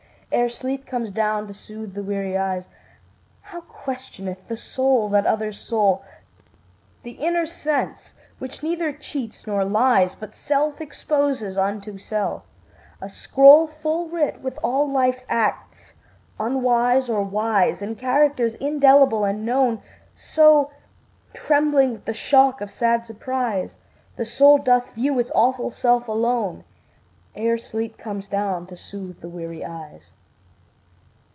[0.33, 2.63] Ere sleep comes down to soothe the weary eyes,
[3.41, 6.05] How questioneth the soul that other soul,
[7.03, 12.43] The inner sense which neither cheats nor lies, But self exposes unto self,
[13.01, 15.91] a scroll Full writ with all life's acts
[16.39, 19.81] unwise or wise, In characters indelible and known;
[20.15, 20.71] So,
[21.33, 23.75] trembling with the shock of sad surprise,
[24.15, 26.63] The soul doth view its awful self alone,
[27.35, 30.03] Ere sleep comes down to soothe the weary eyes.